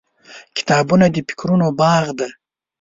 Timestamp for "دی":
2.19-2.29